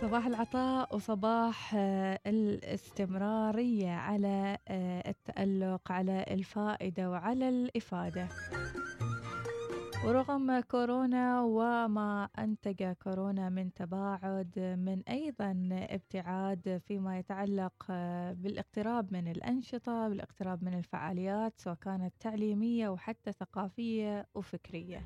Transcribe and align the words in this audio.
صباح 0.00 0.26
العطاء 0.26 0.96
وصباح 0.96 1.74
آه، 1.76 2.20
الاستمرارية 2.26 3.90
على 3.90 4.58
آه، 4.68 5.08
التألق 5.10 5.92
على 5.92 6.24
الفائدة 6.30 7.10
وعلى 7.10 7.48
الإفادة. 7.48 8.28
ورغم 10.06 10.60
كورونا 10.60 11.42
وما 11.42 12.28
أنتج 12.38 12.92
كورونا 12.92 13.48
من 13.48 13.74
تباعد 13.74 14.58
من 14.86 15.02
أيضا 15.08 15.68
ابتعاد 15.72 16.80
فيما 16.86 17.18
يتعلق 17.18 17.72
آه، 17.90 18.32
بالاقتراب 18.32 19.12
من 19.12 19.28
الأنشطة 19.28 20.08
بالاقتراب 20.08 20.64
من 20.64 20.74
الفعاليات 20.74 21.60
سواء 21.60 21.74
كانت 21.74 22.14
تعليمية 22.20 22.88
وحتى 22.88 23.32
ثقافية 23.32 24.26
وفكرية. 24.34 25.02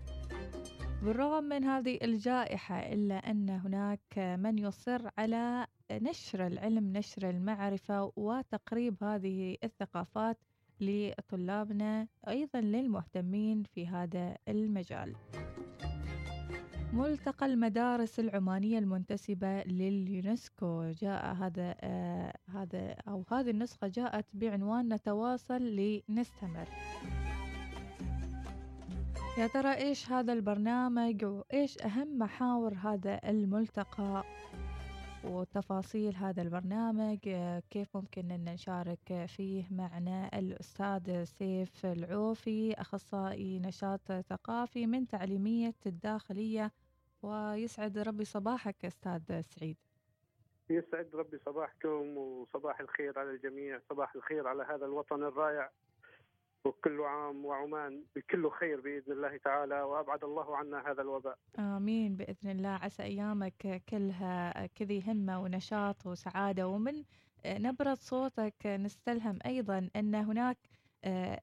بالرغم 1.04 1.44
من 1.44 1.64
هذه 1.64 1.98
الجائحة 2.02 2.78
إلا 2.78 3.14
أن 3.30 3.50
هناك 3.50 4.18
من 4.18 4.58
يصر 4.58 5.08
على 5.18 5.66
نشر 5.92 6.46
العلم 6.46 6.96
نشر 6.96 7.30
المعرفة 7.30 8.12
وتقريب 8.16 9.04
هذه 9.04 9.56
الثقافات 9.64 10.38
لطلابنا 10.80 12.06
أيضا 12.28 12.60
للمهتمين 12.60 13.62
في 13.62 13.86
هذا 13.86 14.36
المجال. 14.48 15.14
ملتقى 16.92 17.46
المدارس 17.46 18.20
العمانية 18.20 18.78
المنتسبة 18.78 19.62
لليونسكو. 19.62 20.90
جاء 20.90 21.34
هذا 21.34 21.74
آه 21.80 22.34
هذا 22.48 22.96
أو 23.08 23.24
هذه 23.32 23.50
النسخة 23.50 23.88
جاءت 23.88 24.26
بعنوان 24.32 24.92
نتواصل 24.94 25.62
لنستمر. 25.62 26.68
يا 29.38 29.46
ترى 29.46 29.74
إيش 29.74 30.10
هذا 30.10 30.32
البرنامج 30.32 31.24
وإيش 31.24 31.82
أهم 31.82 32.18
محاور 32.18 32.74
هذا 32.74 33.20
الملتقى 33.24 34.24
وتفاصيل 35.24 36.16
هذا 36.16 36.42
البرنامج؟ 36.42 37.18
كيف 37.70 37.96
ممكن 37.96 38.30
أن 38.30 38.44
نشارك 38.44 39.26
فيه 39.26 39.64
معنا 39.70 40.38
الأستاذ 40.38 41.24
سيف 41.24 41.86
العوفي 41.86 42.74
أخصائي 42.80 43.58
نشاط 43.58 44.12
ثقافي 44.12 44.86
من 44.86 45.08
تعليمية 45.08 45.74
الداخلية. 45.86 46.72
ويسعد 47.22 47.98
ربي 47.98 48.24
صباحك 48.24 48.84
أستاذ 48.84 49.40
سعيد. 49.40 49.76
يسعد 50.70 51.10
ربي 51.14 51.38
صباحكم 51.38 52.16
وصباح 52.16 52.80
الخير 52.80 53.18
على 53.18 53.30
الجميع 53.30 53.80
صباح 53.90 54.14
الخير 54.14 54.48
على 54.48 54.62
هذا 54.62 54.86
الوطن 54.86 55.22
الرائع. 55.22 55.70
وكل 56.66 57.00
عام 57.00 57.44
وعمان 57.44 58.04
بكل 58.16 58.50
خير 58.50 58.80
بإذن 58.80 59.12
الله 59.12 59.36
تعالى 59.36 59.82
وأبعد 59.82 60.24
الله 60.24 60.56
عنا 60.56 60.90
هذا 60.90 61.02
الوباء. 61.02 61.38
آمين 61.58 62.16
بإذن 62.16 62.50
الله 62.50 62.68
عسى 62.68 63.02
أيامك 63.02 63.82
كلها 63.88 64.66
كذي 64.66 65.02
همة 65.06 65.42
ونشاط 65.42 66.06
وسعادة 66.06 66.68
ومن 66.68 67.04
نبرة 67.46 67.94
صوتك 67.94 68.66
نستلهم 68.66 69.38
أيضا 69.46 69.90
أن 69.96 70.14
هناك 70.14 70.58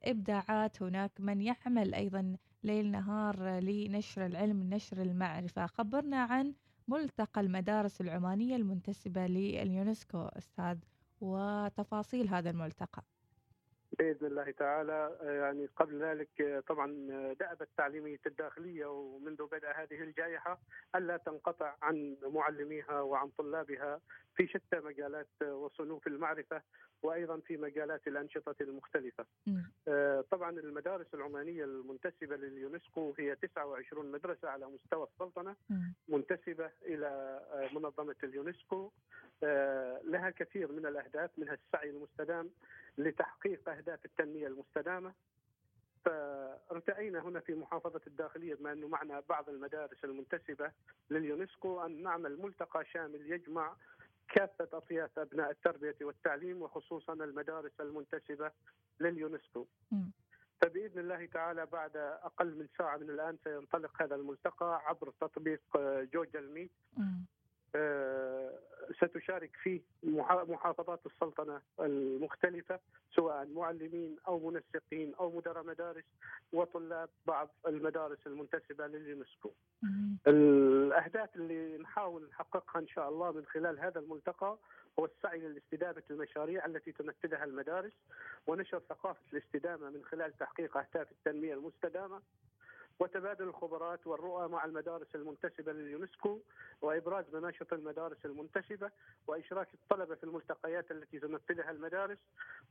إبداعات 0.03 0.83
هناك 0.83 1.11
من 1.19 1.41
يعمل 1.41 1.93
أيضا 1.93 2.35
ليل 2.63 2.91
نهار 2.91 3.59
لنشر 3.59 4.25
العلم 4.25 4.63
نشر 4.73 5.01
المعرفة 5.01 5.65
خبرنا 5.65 6.17
عن 6.23 6.53
ملتقى 6.87 7.41
المدارس 7.41 8.01
العمانية 8.01 8.55
المنتسبة 8.55 9.27
لليونسكو 9.27 10.17
أستاذ 10.17 10.77
وتفاصيل 11.21 12.27
هذا 12.29 12.49
الملتقى. 12.49 13.03
بإذن 13.99 14.27
الله 14.27 14.51
تعالى. 14.51 15.17
يعني 15.21 15.65
قبل 15.65 16.03
ذلك 16.03 16.63
طبعا 16.67 16.87
دأبت 17.39 17.69
تعليمية 17.77 18.19
الداخلية 18.25 18.85
ومنذ 18.85 19.45
بدء 19.45 19.67
هذه 19.75 20.01
الجائحة 20.03 20.59
ألا 20.95 21.17
تنقطع 21.17 21.75
عن 21.81 22.17
معلميها 22.23 23.01
وعن 23.01 23.29
طلابها 23.37 24.01
في 24.35 24.47
شتى 24.47 24.79
مجالات 24.79 25.27
وصنوف 25.41 26.07
المعرفة. 26.07 26.61
وأيضا 27.03 27.37
في 27.39 27.57
مجالات 27.57 28.07
الأنشطة 28.07 28.55
المختلفة. 28.61 29.25
طبعا 30.31 30.51
المدارس 30.51 31.07
العمانية 31.13 31.63
المنتسبة 31.63 32.35
لليونسكو 32.35 33.13
هي 33.17 33.35
29 33.35 34.11
مدرسة 34.11 34.49
على 34.49 34.65
مستوى 34.65 35.07
السلطنة 35.13 35.55
منتسبة 36.07 36.69
إلى 36.81 37.41
منظمة 37.73 38.15
اليونسكو. 38.23 38.91
لها 40.03 40.29
كثير 40.29 40.71
من 40.71 40.85
الأهداف 40.85 41.31
منها 41.37 41.53
السعي 41.53 41.89
المستدام 41.89 42.49
لتحقيق 42.97 43.69
أهداف 43.69 44.05
التنمية 44.05 44.47
المستدامة. 44.47 45.13
فارتأينا 46.05 47.19
هنا 47.19 47.39
في 47.39 47.53
محافظة 47.53 48.01
الداخلية 48.07 48.55
بما 48.55 48.71
أنه 48.71 48.87
معنا 48.87 49.23
بعض 49.29 49.49
المدارس 49.49 50.03
المنتسبة 50.03 50.71
لليونسكو 51.09 51.81
أن 51.85 52.03
نعمل 52.03 52.41
ملتقى 52.41 52.85
شامل 52.85 53.31
يجمع 53.31 53.75
كافة 54.31 54.67
أطياف 54.73 55.19
أبناء 55.19 55.51
التربية 55.51 55.95
والتعليم 56.01 56.61
وخصوصا 56.61 57.13
المدارس 57.13 57.71
المنتسبة 57.79 58.51
لليونسكو. 58.99 59.67
فبإذن 60.61 60.99
الله 60.99 61.25
تعالى 61.25 61.65
بعد 61.65 61.97
أقل 61.97 62.55
من 62.55 62.67
ساعة 62.77 62.97
من 62.97 63.09
الآن 63.09 63.37
سينطلق 63.43 64.01
هذا 64.01 64.15
الملتقى 64.15 64.81
عبر 64.85 65.13
تطبيق 65.21 65.61
Google 66.13 66.49
Meet. 66.53 66.71
ستشارك 68.97 69.51
فيه 69.63 69.81
محافظات 70.47 70.99
السلطنة 71.05 71.61
المختلفة 71.79 72.79
سواء 73.15 73.47
معلمين 73.47 74.17
أو 74.27 74.49
منسقين 74.49 75.13
أو 75.19 75.37
مدراء 75.37 75.63
مدارس 75.63 76.03
وطلاب 76.53 77.09
بعض 77.25 77.49
المدارس 77.67 78.27
المنتسبة 78.27 78.87
لليونسكو. 78.87 79.51
الأهداف 80.27 81.35
اللي 81.35 81.77
نحاول 81.77 82.27
نحققها 82.29 82.79
إن 82.79 82.87
شاء 82.87 83.09
الله 83.09 83.31
من 83.31 83.45
خلال 83.45 83.79
هذا 83.79 83.99
الملتقى 83.99 84.57
هو 84.99 85.05
السعي 85.05 85.39
لاستدامة 85.39 86.03
المشاريع 86.11 86.65
التي 86.65 86.91
تنفذها 86.91 87.43
المدارس 87.43 87.93
ونشر 88.47 88.79
ثقافة 88.89 89.21
الاستدامة 89.33 89.89
من 89.89 90.03
خلال 90.05 90.37
تحقيق 90.37 90.77
أهداف 90.77 91.11
التنمية 91.11 91.53
المستدامة 91.53 92.21
وتبادل 92.99 93.43
الخبرات 93.43 94.07
والرؤى 94.07 94.47
مع 94.47 94.65
المدارس 94.65 95.15
المنتسبة 95.15 95.73
لليونسكو 95.73 96.39
وإبراز 96.81 97.25
مناشط 97.33 97.73
المدارس 97.73 98.17
المنتسبة 98.25 98.91
وإشراك 99.27 99.73
الطلبة 99.73 100.15
في 100.15 100.23
الملتقيات 100.23 100.91
التي 100.91 101.19
تنفذها 101.19 101.71
المدارس 101.71 102.17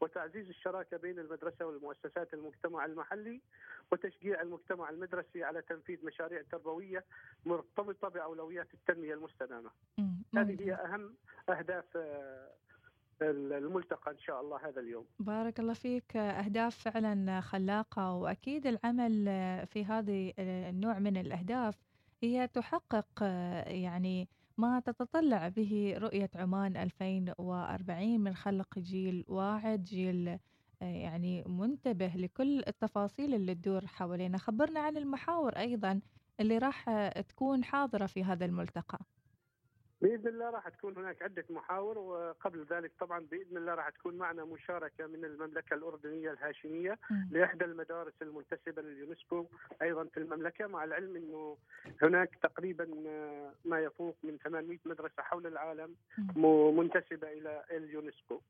وتعزيز 0.00 0.48
الشراكة 0.48 0.96
بين 0.96 1.18
المدرسة 1.18 1.66
والمؤسسات 1.66 2.34
المجتمع 2.34 2.84
المحلي 2.84 3.40
وتشجيع 3.92 4.42
المجتمع 4.42 4.90
المدرسي 4.90 5.44
على 5.44 5.62
تنفيذ 5.62 6.06
مشاريع 6.06 6.42
تربوية 6.42 7.04
مرتبطة 7.46 8.08
بأولويات 8.08 8.68
التنمية 8.74 9.14
المستدامة. 9.14 9.70
هذه 10.36 10.60
هي 10.60 10.74
أهم 10.74 11.14
أهداف 11.48 11.98
الملتقى 13.22 14.10
إن 14.10 14.18
شاء 14.18 14.40
الله 14.40 14.68
هذا 14.68 14.80
اليوم. 14.80 15.04
بارك 15.18 15.60
الله 15.60 15.72
فيك. 15.74 16.16
أهداف 16.16 16.76
فعلا 16.76 17.40
خلاقة 17.40 18.12
وأكيد 18.14 18.66
العمل 18.66 19.24
في 19.66 19.84
هذه 19.84 20.32
النوع 20.38 20.98
من 20.98 21.16
الأهداف 21.16 21.74
هي 22.22 22.48
تحقق 22.48 23.22
يعني 23.66 24.28
ما 24.58 24.80
تتطلع 24.80 25.48
به 25.48 25.94
رؤية 25.98 26.30
عمان 26.34 26.76
2040 26.76 28.20
من 28.20 28.34
خلق 28.34 28.78
جيل 28.78 29.24
واعد 29.28 29.84
جيل 29.84 30.38
يعني 30.80 31.44
منتبه 31.46 32.06
لكل 32.06 32.58
التفاصيل 32.68 33.34
اللي 33.34 33.54
تدور 33.54 33.86
حوالينا. 33.86 34.38
خبرنا 34.38 34.80
عن 34.80 34.96
المحاور 34.96 35.52
أيضا 35.58 36.00
اللي 36.40 36.58
راح 36.58 37.08
تكون 37.28 37.64
حاضرة 37.64 38.06
في 38.06 38.24
هذا 38.24 38.44
الملتقى. 38.44 38.98
بإذن 40.02 40.28
الله 40.28 40.50
راح 40.50 40.68
تكون 40.68 40.96
هناك 40.96 41.22
عدة 41.22 41.44
محاور 41.50 41.98
وقبل 41.98 42.66
ذلك 42.70 42.92
طبعا 43.00 43.18
بإذن 43.30 43.56
الله 43.56 43.74
راح 43.74 43.88
تكون 43.88 44.14
معنا 44.18 44.44
مشاركة 44.44 45.06
من 45.06 45.24
المملكة 45.24 45.74
الأردنية 45.74 46.30
الهاشمية. 46.30 46.98
لإحدى 47.30 47.64
المدارس 47.64 48.12
المنتسبة 48.22 48.82
لليونسكو 48.82 49.46
أيضا 49.82 50.04
في 50.04 50.16
المملكة 50.16 50.66
مع 50.66 50.84
العلم 50.84 51.16
إنه 51.16 51.56
هناك 52.02 52.34
تقريبا 52.42 52.84
ما 53.64 53.80
يفوق 53.80 54.16
من 54.22 54.38
800 54.44 54.78
مدرسة 54.84 55.22
حول 55.22 55.46
العالم. 55.46 55.94
منتسبة 56.76 57.32
إلى 57.32 57.64
اليونسكو 57.70 58.40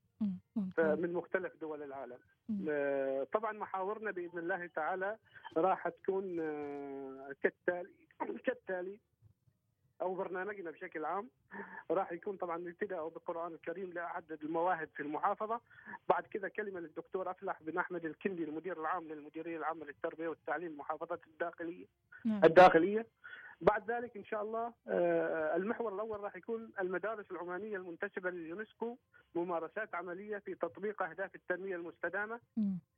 من 0.78 1.12
مختلف 1.12 1.52
دول 1.60 1.82
العالم 1.82 2.19
م. 2.48 2.64
طبعا 3.32 3.52
محاورنا 3.52 4.10
بإذن 4.10 4.38
الله 4.38 4.66
تعالى 4.66 5.16
راح 5.56 5.88
تكون 5.88 6.36
كالتالي 7.42 7.90
كالتالي 8.44 8.98
أو 10.02 10.14
برنامجنا 10.14 10.70
بشكل 10.70 11.05
عام 11.05 11.29
راح 11.91 12.12
يكون 12.12 12.37
طبعا 12.37 12.56
الابتداء 12.56 13.08
بالقران 13.08 13.52
الكريم 13.52 13.93
لأحد 13.92 14.38
المواهب 14.43 14.88
في 14.97 15.02
المحافظة. 15.02 15.61
بعد 16.08 16.26
كذا 16.26 16.49
كلمة 16.49 16.81
للدكتور 16.81 17.31
أفلح 17.31 17.62
بن 17.62 17.79
أحمد 17.79 18.05
الكندي 18.05 18.44
المدير 18.44 18.81
العام 18.81 19.08
للمديرية 19.08 19.56
العامة 19.56 19.85
للتربية 19.85 20.29
والتعليم 20.29 20.79
محافظة 20.79 21.19
الداخلية. 21.26 21.87
نعم. 22.25 22.44
الداخلية. 22.44 23.06
بعد 23.60 23.90
ذلك 23.90 24.16
إن 24.16 24.24
شاء 24.24 24.42
الله 24.42 24.72
آه، 24.88 25.56
المحور 25.56 25.94
الأول 25.94 26.20
راح 26.20 26.36
يكون 26.36 26.72
المدارس 26.80 27.30
العمانية 27.30 27.76
المنتسبة 27.76 28.30
لليونسكو 28.30 28.96
ممارسات 29.34 29.94
عملية 29.94 30.38
في 30.38 30.54
تطبيق 30.54 31.02
أهداف 31.02 31.34
التنمية 31.34 31.76
المستدامة 31.76 32.40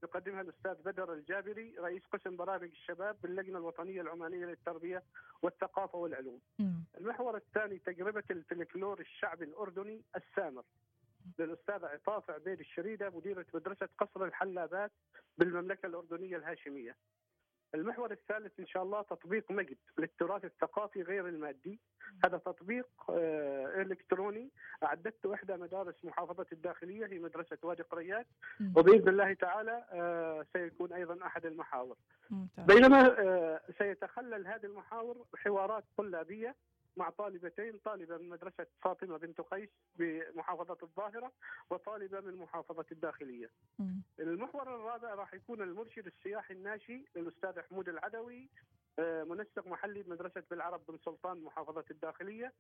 يقدمها 0.03 0.41
الأستاذ 0.41 0.75
بدر 0.83 1.13
الجابري 1.13 1.75
رئيس 1.79 2.03
قسم 2.13 2.37
برامج 2.37 2.69
الشباب 2.69 3.17
باللجنة 3.23 3.59
الوطنية 3.59 4.01
العمانية 4.01 4.47
للتربية 4.47 5.03
والثقافة 5.43 5.99
والعلوم. 5.99 6.41
المحور 6.99 7.37
الثاني 7.37 7.79
تجربة 7.79 8.25
الفلكلور 8.31 9.01
الشعبي 9.01 9.45
الأردني 9.45 10.03
السامر 10.17 10.63
للأستاذ 11.39 11.85
عطاف 11.85 12.31
عبيد 12.31 12.61
الشريدة 12.61 13.11
مديرة 13.11 13.47
مدرسة 13.55 13.89
قصر 13.99 14.25
الحلابات 14.25 14.91
بالمملكة 15.39 15.87
الأردنية 15.87 16.37
الهاشمية. 16.37 16.97
المحور 17.75 18.11
الثالث 18.13 18.61
إن 18.61 18.67
شاء 18.67 18.83
الله 18.83 19.03
تطبيق 19.03 19.51
مجد 19.51 19.77
للتراث 19.99 20.45
الثقافي 20.45 21.03
غير 21.03 21.29
المادي. 21.29 21.79
هذا 22.25 22.39
تطبيق 22.39 22.87
آه، 23.11 23.83
إلكتروني. 23.83 24.51
اعددته 24.83 25.35
إحدى 25.35 25.57
مدارس 25.57 26.05
محافظة 26.05 26.47
الداخلية 26.53 27.07
هي 27.07 27.19
مدرسة 27.19 27.59
وادي 27.63 27.83
قريات. 27.83 28.27
وبإذن 28.77 29.09
الله 29.09 29.33
تعالى 29.33 29.85
آه، 29.93 30.47
سيكون 30.53 30.93
أيضا 30.93 31.27
أحد 31.27 31.47
المحاور. 31.47 31.97
بينما 32.59 33.19
آه، 33.19 33.61
سيتخلل 33.79 34.47
هذه 34.47 34.67
المحاور 34.67 35.27
حوارات 35.37 35.85
طلابية. 35.97 36.55
مع 36.97 37.11
طالبتين 37.11 37.79
طالبة 37.79 38.17
من 38.17 38.29
مدرسة 38.29 38.67
فاطمة 38.83 39.17
بنت 39.17 39.41
قيس 39.41 39.69
بمحافظة 39.97 40.77
الظاهرة 40.83 41.33
وطالبة 41.71 42.21
من 42.21 42.37
محافظة 42.37 42.85
الداخلية. 42.93 43.51
م. 43.79 43.85
المحور 44.21 44.75
الرابع 44.75 45.15
راح 45.15 45.35
يكون 45.35 45.63
المرشد 45.63 46.07
السياحي 46.07 46.55
الناشي 46.55 47.05
للأستاذ 47.17 47.61
حمود 47.61 47.89
العدوي 47.89 48.49
آه، 48.99 49.25
منسق 49.25 49.67
محلي 49.67 50.03
بمدرسة 50.03 50.43
بالعرب 50.51 50.81
بن 50.89 50.99
سلطان 51.05 51.43
محافظة 51.45 51.85
الداخلية. 51.91 52.53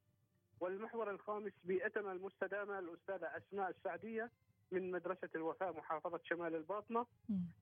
والمحور 0.60 1.10
الخامس 1.10 1.52
بيئتنا 1.64 2.12
المستدامة 2.12 2.78
الأستاذة 2.78 3.26
أسماء 3.36 3.70
السعدية 3.70 4.30
من 4.70 4.90
مدرسة 4.90 5.28
الوفاء 5.34 5.72
محافظة 5.76 6.20
شمال 6.24 6.54
الباطنة. 6.54 7.06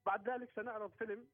بعد 0.07 0.29
ذلك 0.29 0.51
سنعرض 0.57 0.91
فيلم 0.99 1.27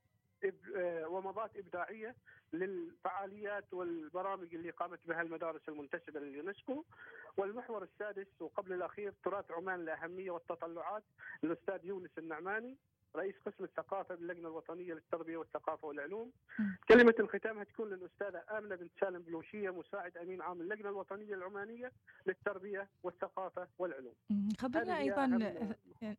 ومضات 1.07 1.57
إبداعية 1.57 2.15
للفعاليات 2.53 3.75
والبرامج 3.75 4.55
اللي 4.55 4.71
قامت 4.71 5.01
بها 5.09 5.23
المدارس 5.23 5.69
المنتسبه 5.69 6.21
لليونسكو 6.21 6.85
والمحور 7.37 7.83
السادس 7.83 8.27
وقبل 8.41 8.73
الأخير 8.73 9.13
تراث 9.25 9.51
عمان 9.51 9.81
الاهميه 9.81 10.31
والتطلعات 10.31 11.03
الأستاذ 11.45 11.85
يونس 11.85 12.11
النعماني 12.19 12.77
رئيس 13.17 13.35
قسم 13.47 13.65
الثقافة 13.65 14.15
باللجنة 14.15 14.49
الوطنية 14.49 14.95
للتربية 14.95 15.37
والثقافة 15.37 15.89
والعلوم. 15.89 16.33
كلمة 16.89 17.15
الختام 17.21 17.59
هتكون 17.59 17.91
للأستاذة 17.91 18.45
آمنة 18.59 18.75
بنت 18.75 18.91
سالم 19.01 19.23
بلوشية 19.23 19.71
مساعد 19.71 20.17
أمين 20.17 20.43
عام 20.43 20.61
اللجنة 20.61 20.89
الوطنية 20.89 21.35
العمانية 21.35 21.93
للتربية 22.27 22.89
والثقافة 23.03 23.69
والعلوم. 23.79 24.15
خبرنا 24.59 24.99
أيضا 24.99 25.27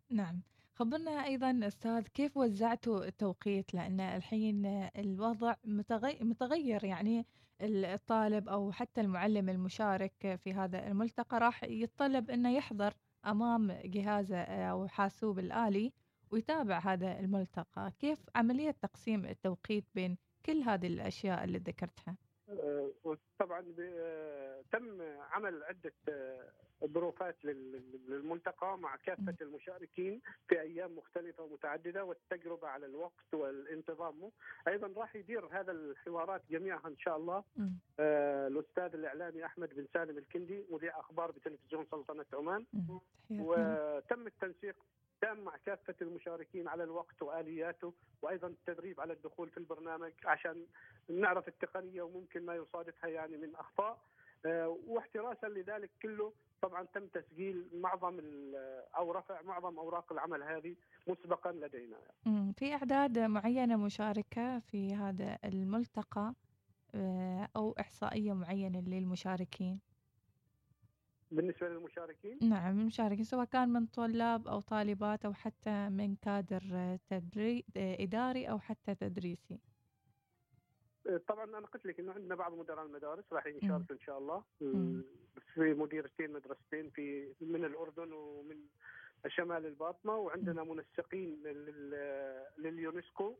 نعم 0.09 0.41
خبرنا 0.79 1.25
أيضا 1.25 1.59
أستاذ 1.67 2.07
كيف 2.07 2.37
وزعتوا 2.37 3.05
التوقيت؟ 3.05 3.73
لأن 3.73 3.99
الحين 3.99 4.65
الوضع 4.97 5.55
متغير 6.21 6.83
يعني 6.83 7.25
الطالب 7.61 8.49
أو 8.49 8.71
حتى 8.71 9.01
المعلم 9.01 9.49
المشارك 9.49 10.39
في 10.43 10.53
هذا 10.53 10.87
الملتقى 10.87 11.39
راح 11.39 11.63
يتطلب 11.63 12.29
أنه 12.29 12.55
يحضر 12.55 12.93
أمام 13.25 13.71
جهازه 13.71 14.41
أو 14.41 14.87
حاسوب 14.87 15.39
الآلي 15.39 15.93
ويتابع 16.31 16.79
هذا 16.79 17.19
الملتقى. 17.19 17.91
كيف 17.99 18.19
عملية 18.35 18.71
تقسيم 18.71 19.25
التوقيت 19.25 19.85
بين 19.95 20.17
كل 20.45 20.61
هذه 20.61 20.87
الأشياء 20.87 21.43
اللي 21.43 21.57
ذكرتها؟ 21.57 22.17
طبعا 23.39 23.61
تم 24.71 25.01
عمل 25.31 25.63
عدة 25.63 25.93
ظروفات 26.85 27.45
للملتقى 27.45 28.77
مع 28.77 28.95
كافة 28.95 29.35
المشاركين 29.41 30.21
في 30.49 30.61
أيام 30.61 30.95
مختلفة 30.97 31.43
ومتعددة 31.43 32.03
والتجربة 32.05 32.67
على 32.67 32.85
الوقت 32.85 33.33
والانتظام. 33.33 34.31
أيضا 34.67 34.93
راح 35.01 35.15
يدير 35.15 35.45
هذا 35.45 35.71
الحوارات 35.71 36.41
جميعها 36.49 36.87
إن 36.87 36.97
شاء 36.97 37.17
الله. 37.17 37.43
آه 37.99 38.47
الأستاذ 38.47 38.93
الإعلامي 38.93 39.45
أحمد 39.45 39.73
بن 39.73 39.85
سالم 39.93 40.17
الكندي 40.17 40.65
مذيع 40.71 40.99
أخبار 40.99 41.31
بتلفزيون 41.31 41.85
سلطنة 41.91 42.25
عمان. 42.33 42.65
وتم 43.31 44.27
التنسيق 44.27 44.75
تام 45.21 45.43
مع 45.43 45.57
كافة 45.65 45.95
المشاركين 46.01 46.67
على 46.67 46.83
الوقت 46.83 47.21
وآلياته 47.21 47.93
وأيضا 48.21 48.47
التدريب 48.47 49.01
على 49.01 49.13
الدخول 49.13 49.49
في 49.49 49.57
البرنامج 49.57 50.11
عشان 50.25 50.65
نعرف 51.09 51.47
التقنية 51.47 52.01
وممكن 52.01 52.45
ما 52.45 52.55
يصادفها 52.55 53.09
يعني 53.09 53.37
من 53.37 53.55
أخطاء. 53.55 53.99
واحتراسا 54.87 55.47
لذلك 55.47 55.91
كله 56.01 56.33
طبعا 56.61 56.83
تم 56.93 57.07
تسجيل 57.07 57.67
معظم 57.73 58.19
أو 58.97 59.11
رفع 59.11 59.41
معظم 59.41 59.79
أوراق 59.79 60.11
العمل 60.11 60.43
هذه 60.43 60.75
مسبقا 61.07 61.51
لدينا. 61.51 61.97
في 62.53 62.73
أعداد 62.73 63.19
معينة 63.19 63.75
مشاركة 63.75 64.59
في 64.59 64.95
هذا 64.95 65.37
الملتقى 65.45 66.33
آه، 66.95 67.49
أو 67.55 67.75
إحصائية 67.79 68.33
معينة 68.33 68.79
للمشاركين؟ 68.79 69.79
بالنسبة 71.31 71.67
للمشاركين؟ 71.69 72.39
نعم 72.41 72.79
المشاركين 72.79 73.23
سواء 73.23 73.45
كان 73.45 73.69
من 73.69 73.85
طلاب 73.85 74.47
أو 74.47 74.59
طالبات 74.59 75.25
أو 75.25 75.33
حتى 75.33 75.89
من 75.89 76.15
كادر 76.15 76.97
تدري... 77.09 77.65
إداري 77.77 78.49
أو 78.49 78.59
حتى 78.59 78.95
تدريسي 78.95 79.59
طبعا 81.27 81.43
أنا 81.43 81.67
قلت 81.67 81.85
لك 81.85 81.99
إنه 81.99 82.11
عندنا 82.11 82.35
بعض 82.35 82.53
مدراء 82.53 82.85
المدارس 82.85 83.23
راح 83.31 83.47
يشاركوا 83.47 83.95
إن 83.95 83.99
شاء 83.99 84.17
الله. 84.17 84.43
في 85.53 85.73
مديرتين 85.73 86.33
مدرستين 86.33 86.89
في 86.89 87.33
من 87.41 87.65
الأردن 87.65 88.11
ومن 88.13 88.57
شمال 89.27 89.65
الباطنة 89.65 90.15
وعندنا 90.15 90.63
منسقين 90.63 91.43
لليونسكو. 92.57 93.33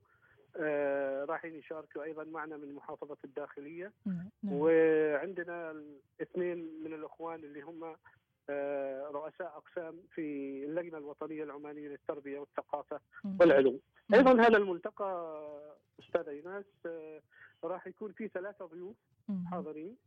آه 0.60 1.26
رايحين 1.26 1.56
يشاركوا 1.56 2.04
أيضا 2.04 2.24
معنا 2.24 2.58
من 2.58 2.74
محافظة 2.74 3.18
الداخلية. 3.24 3.92
نعم. 4.06 4.30
وعندنا 4.44 5.84
اثنين 6.22 6.84
من 6.84 6.94
الإخوان 6.94 7.44
اللي 7.44 7.62
هم 7.62 7.96
آه 8.50 9.08
رؤساء 9.08 9.48
أقسام 9.48 10.00
في 10.12 10.22
اللجنة 10.66 10.98
الوطنية 10.98 11.44
العمانية 11.44 11.88
للتربية 11.88 12.40
والثقافة 12.40 13.00
والعلوم. 13.40 13.80
أيضا 14.14 14.32
هذا 14.42 14.58
الملتقى 14.58 15.42
أستاذ 16.00 16.30
إيناس 16.30 16.66
آه 16.86 17.22
راح 17.64 17.88
يكون 17.88 18.12
فيه 18.12 18.28
ثلاثة 18.28 18.66
ضيوف 18.66 18.96
حاضرين. 19.52 19.98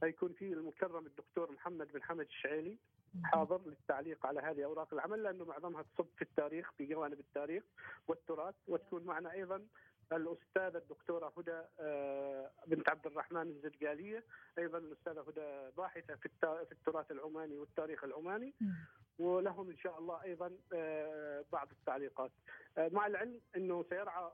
حيكون 0.00 0.32
فيه 0.32 0.52
المكرم 0.52 1.06
الدكتور 1.06 1.52
محمد 1.52 1.92
بن 1.92 2.02
حمد 2.02 2.20
الشعيلي 2.26 2.78
حاضر 3.24 3.60
للتعليق 3.66 4.26
على 4.26 4.40
هذه 4.40 4.64
أوراق 4.64 4.94
العمل 4.94 5.22
لأنه 5.22 5.44
معظمها 5.44 5.82
تصب 5.82 6.06
في 6.16 6.22
التاريخ 6.22 6.72
في 6.72 6.86
جوانب 6.86 7.20
التاريخ 7.20 7.64
والتراث. 8.08 8.54
وتكون 8.68 9.04
معنا 9.04 9.32
أيضا 9.32 9.66
الأستاذة 10.12 10.78
الدكتورة 10.78 11.32
هدى 11.38 11.62
آه، 11.80 12.50
بنت 12.66 12.88
عبد 12.88 13.06
الرحمن 13.06 13.42
الزرقالية 13.42 14.24
أيضا 14.58 14.78
الأستاذة 14.78 15.20
هدى 15.20 15.76
باحثة 15.76 16.14
في 16.14 16.28
في 16.40 16.72
التراث 16.72 17.10
العماني 17.10 17.58
والتاريخ 17.58 18.04
العماني. 18.04 18.54
ولهم 19.18 19.70
إن 19.70 19.76
شاء 19.76 19.98
الله 19.98 20.22
أيضا 20.22 20.52
آه، 20.72 21.44
بعض 21.52 21.68
التعليقات. 21.70 22.30
آه، 22.78 22.88
مع 22.92 23.06
العلم 23.06 23.40
إنه 23.56 23.84
سيرعى 23.90 24.30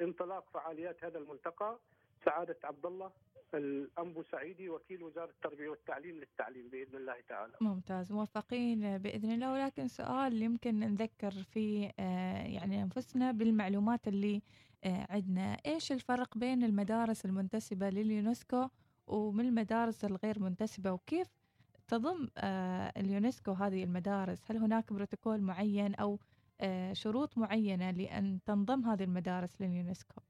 انطلاق 0.00 0.50
فعاليات 0.50 1.04
هذا 1.04 1.18
الملتقى 1.18 1.78
سعادة 2.24 2.56
عبد 2.64 2.86
الله 2.86 3.10
الأنبو 3.54 4.22
سعيدي 4.22 4.68
وكيل 4.68 5.02
وزارة 5.02 5.30
التربية 5.30 5.68
والتعليم 5.68 6.16
للتعليم 6.16 6.68
بإذن 6.68 6.96
الله 6.96 7.20
تعالى. 7.28 7.52
ممتاز 7.60 8.12
موفقين 8.12 8.98
بإذن 8.98 9.30
الله. 9.32 9.52
ولكن 9.52 9.88
سؤال 9.88 10.42
يمكن 10.42 10.80
نذكر 10.80 11.30
فيه 11.30 11.90
يعني 12.56 12.82
أنفسنا 12.82 13.32
بالمعلومات 13.32 14.08
اللي 14.08 14.42
آه، 14.84 15.06
عندنا. 15.10 15.56
إيش 15.66 15.92
الفرق 15.92 16.38
بين 16.38 16.64
المدارس 16.64 17.24
المنتسبة 17.24 17.90
لليونسكو 17.90 18.68
ومن 19.06 19.44
المدارس 19.46 20.04
الغير 20.04 20.38
منتسبة؟ 20.38 20.92
وكيف 20.92 21.28
تضم 21.88 22.28
آه، 22.38 22.92
اليونسكو 22.96 23.52
هذه 23.52 23.84
المدارس؟ 23.84 24.50
هل 24.50 24.56
هناك 24.56 24.92
بروتوكول 24.92 25.40
معين 25.40 25.94
أو 25.94 26.18
آه، 26.60 26.92
شروط 26.92 27.38
معينة 27.38 27.90
لأن 27.90 28.38
تنضم 28.46 28.84
هذه 28.84 29.04
المدارس 29.04 29.60
لليونسكو؟ 29.60 30.20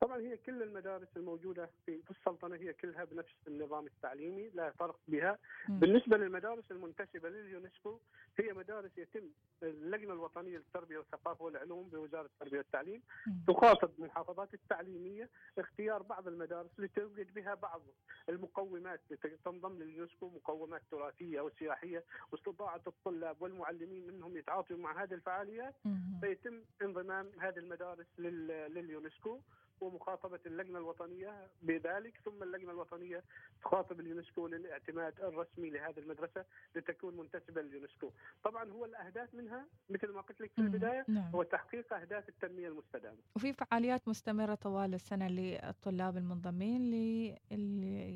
طبعا 0.00 0.18
هي 0.20 0.36
كل 0.36 0.62
المدارس 0.62 1.08
الموجودة 1.16 1.70
في 1.86 2.00
السلطنة 2.10 2.56
هي 2.56 2.72
كلها 2.72 3.04
بنفس 3.04 3.34
النظام 3.48 3.86
التعليمي 3.86 4.48
لا 4.54 4.70
فرق 4.70 4.98
بها. 5.08 5.38
م. 5.68 5.78
بالنسبة 5.78 6.16
للمدارس 6.16 6.64
المنتسبة 6.70 7.28
لليونسكو 7.28 7.98
هي 8.38 8.52
مدارس 8.52 8.90
يتم 8.98 9.28
اللجنة 9.62 10.12
الوطنية 10.12 10.56
للتربية 10.56 10.98
والثقافة 10.98 11.44
والعلوم 11.44 11.88
بوزارة 11.88 12.26
التربية 12.26 12.58
والتعليم 12.58 13.02
تخاطب 13.48 13.90
المحافظات 13.98 14.54
التعليمية 14.54 15.28
اختيار 15.58 16.02
بعض 16.02 16.28
المدارس 16.28 16.70
لتوجد 16.78 17.34
بها 17.34 17.54
بعض 17.54 17.82
المقومات 18.28 19.00
تنضم 19.44 19.82
لليونسكو 19.82 20.28
مقومات 20.28 20.82
تراثية 20.90 21.40
وسياحية 21.40 22.04
واستطاعة 22.32 22.82
الطلاب 22.86 23.42
والمعلمين 23.42 24.08
انهم 24.08 24.36
يتعاطوا 24.36 24.76
مع 24.76 25.02
هذه 25.02 25.14
الفعاليات. 25.14 25.74
فيتم 26.20 26.62
انضمام 26.82 27.30
هذه 27.38 27.58
المدارس 27.58 28.06
لليونسكو. 28.18 29.40
ومخاطبة 29.80 30.40
اللجنة 30.46 30.78
الوطنية 30.78 31.48
بذلك 31.62 32.20
ثم 32.24 32.42
اللجنة 32.42 32.70
الوطنية 32.70 33.24
تخاطب 33.62 34.00
اليونسكو 34.00 34.46
للاعتماد 34.46 35.20
الرسمي 35.20 35.70
لهذه 35.70 35.98
المدرسة 35.98 36.44
لتكون 36.74 37.16
منتسبة 37.16 37.62
لليونسكو. 37.62 38.10
طبعا 38.44 38.70
هو 38.70 38.84
الأهداف 38.84 39.34
منها 39.34 39.66
مثل 39.90 40.12
ما 40.12 40.20
قلت 40.20 40.40
لك 40.40 40.50
في 40.52 40.60
البداية 40.60 41.04
نعم. 41.08 41.30
هو 41.34 41.42
تحقيق 41.42 41.92
أهداف 41.92 42.28
التنمية 42.28 42.68
المستدامة. 42.68 43.18
وفي 43.36 43.52
فعاليات 43.52 44.08
مستمرة 44.08 44.54
طوال 44.54 44.94
السنة 44.94 45.28
للطلاب 45.28 46.16
المنضمين 46.16 46.90
ل 46.90 46.94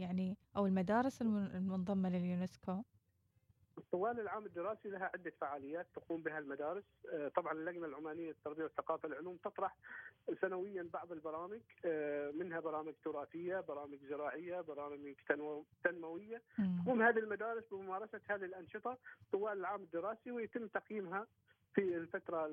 يعني 0.01 0.37
أو 0.57 0.67
المدارس 0.67 1.23
المنضمة 1.23 2.09
لليونسكو. 2.09 2.83
طوال 3.93 4.21
العام 4.21 4.47
الدراسي 4.47 4.89
لها 4.89 5.11
عدة 5.15 5.33
فعاليات 5.41 5.87
تقوم 5.95 6.23
بها 6.23 6.39
المدارس. 6.39 6.85
آه، 7.13 7.29
طبعا 7.29 7.53
اللجنة 7.53 7.87
العمانية 7.87 8.29
للتربية 8.29 8.63
والثقافة 8.63 9.09
العلوم 9.09 9.37
تطرح 9.37 9.77
سنويا 10.41 10.89
بعض 10.93 11.13
البرامج 11.13 11.61
آه، 11.85 12.31
منها 12.31 12.61
برامج 12.61 12.95
تراثية 13.05 13.61
برامج 13.61 13.99
زراعية 14.09 14.61
برامج 14.61 15.15
تنموية. 15.85 16.43
تقوم 16.85 17.03
هذه 17.03 17.19
المدارس 17.19 17.65
بممارسة 17.73 18.21
هذه 18.29 18.45
الأنشطة 18.45 18.99
طوال 19.33 19.59
العام 19.59 19.83
الدراسي 19.83 20.31
ويتم 20.31 20.67
تقييمها 20.67 21.27
في 21.75 21.97
الفترة 21.97 22.47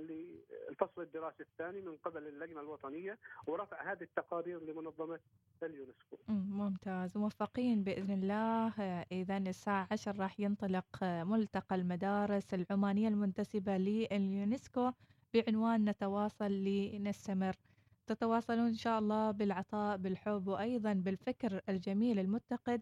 الفصل 0.69 1.01
الدراسي 1.01 1.43
الثاني 1.43 1.81
من 1.81 1.95
قبل 2.05 2.27
اللجنة 2.27 2.61
الوطنية 2.61 3.17
ورفع 3.47 3.91
هذه 3.91 4.01
التقارير 4.03 4.59
لمنظمة 4.63 5.19
اليونسكو. 5.63 6.17
ممتاز. 6.27 7.17
موفقين 7.17 7.83
بإذن 7.83 8.11
الله. 8.11 8.73
إذا 9.11 9.37
الساعة 9.37 9.87
10 9.91 10.17
راح 10.21 10.39
ينطلق 10.39 11.03
ملتقى 11.03 11.75
المدارس 11.75 12.53
العمانية 12.53 13.07
المنتسبة 13.07 13.77
لليونسكو 13.77 14.91
بعنوان 15.33 15.89
نتواصل 15.89 16.51
لنستمر. 16.51 17.55
تتواصلون 18.07 18.67
إن 18.67 18.73
شاء 18.73 18.99
الله 18.99 19.31
بالعطاء 19.31 19.97
بالحب 19.97 20.47
وأيضا 20.47 20.93
بالفكر 20.93 21.61
الجميل 21.69 22.19
المتقد 22.19 22.81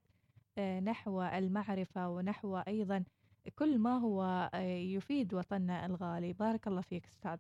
آه، 0.58 0.80
نحو 0.80 1.22
المعرفة 1.22 2.10
ونحو 2.10 2.58
أيضا 2.58 3.04
كل 3.56 3.78
ما 3.78 3.98
هو 3.98 4.50
آه، 4.54 4.60
يفيد 4.96 5.34
وطننا 5.34 5.86
الغالي. 5.86 6.34
بارك 6.34 6.68
الله 6.68 6.82
فيك 6.82 7.06
أستاذ. 7.06 7.38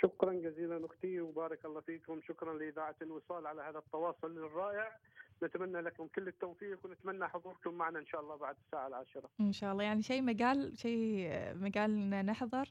شكرا 0.00 0.32
جزيلا 0.32 0.86
أختي 0.86 1.20
وبارك 1.20 1.64
الله 1.64 1.80
فيكم. 1.80 2.20
شكرا 2.20 2.58
لإذاعة 2.58 2.96
الوصال 3.02 3.46
على 3.46 3.62
هذا 3.62 3.78
التواصل 3.78 4.38
الرائع. 4.38 4.96
نتمنى 5.42 5.80
لكم 5.80 6.06
كل 6.06 6.28
التوفيق 6.28 6.86
ونتمنى 6.86 7.28
حضوركم 7.28 7.74
معنا 7.74 7.98
إن 7.98 8.06
شاء 8.06 8.20
الله 8.20 8.36
بعد 8.36 8.56
الساعة 8.66 8.86
العاشرة. 8.86 9.28
إن 9.40 9.52
شاء 9.52 9.72
الله. 9.72 9.84
يعني 9.84 10.02
شيء 10.02 10.22
مقال 10.22 10.78
شيء 10.78 11.28
مقال 11.54 12.10
نحضر؟ 12.10 12.68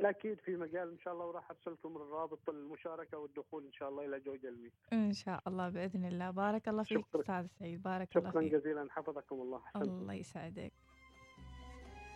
أكيد 0.00 0.40
في 0.40 0.56
مجال 0.56 0.88
إن 0.88 0.98
شاء 0.98 1.14
الله 1.14 1.26
وراح 1.26 1.50
أرسلكم 1.50 1.96
الرابط 1.96 2.48
المشاركة 2.48 3.18
والدخول 3.18 3.66
إن 3.66 3.72
شاء 3.72 3.88
الله 3.88 4.04
إلى 4.04 4.20
جوجل 4.20 4.48
الميت 4.48 4.72
إن 4.92 5.12
شاء 5.12 5.42
الله 5.46 5.68
بإذن 5.68 6.04
الله. 6.04 6.30
بارك 6.30 6.68
الله 6.68 6.82
فيك 6.82 7.04
أستاذ 7.14 7.46
سعيد. 7.46 7.82
بارك 7.82 8.10
شكرا 8.10 8.20
الله 8.20 8.40
فيك. 8.40 8.48
شكرا 8.48 8.60
جزيلا. 8.60 8.86
حفظكم 8.90 9.40
الله. 9.40 9.62
الله 9.76 10.14
يسعدك. 10.14 10.72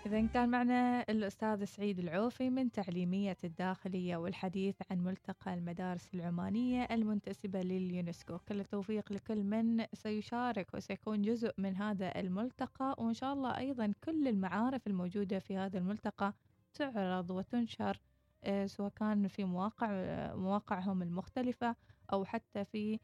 إذا 0.06 0.26
كان 0.26 0.48
معنا 0.48 1.04
الأستاذ 1.10 1.64
سعيد 1.64 1.98
العوفي 1.98 2.50
من 2.50 2.70
تعليمية 2.72 3.36
الداخلية 3.44 4.16
والحديث 4.16 4.76
عن 4.90 4.98
ملتقى 4.98 5.54
المدارس 5.54 6.14
العمانية 6.14 6.82
المنتسبة 6.90 7.60
لليونسكو. 7.62 8.38
كل 8.38 8.60
التوفيق 8.60 9.12
لكل 9.12 9.44
من 9.44 9.84
سيشارك 9.92 10.74
وسيكون 10.74 11.22
جزء 11.22 11.52
من 11.58 11.76
هذا 11.76 12.20
الملتقى 12.20 12.94
وإن 12.98 13.14
شاء 13.14 13.32
الله 13.32 13.58
أيضا 13.58 13.92
كل 14.04 14.28
المعارف 14.28 14.86
الموجودة 14.86 15.38
في 15.38 15.56
هذا 15.56 15.78
الملتقى 15.78 16.34
تعرض 16.74 17.30
وتنشر 17.30 18.00
آه، 18.44 18.66
سواء 18.66 18.88
كان 18.96 19.28
في 19.28 19.44
مواقع 19.44 19.88
مواقعهم 20.34 21.02
المختلفة 21.02 21.76
أو 22.12 22.24
حتى 22.24 22.64
في 22.64 22.98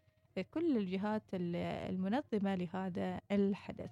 كل 0.50 0.76
الجهات 0.76 1.22
المنظمة 1.32 2.54
لهذا 2.54 3.20
الحدث. 3.32 3.90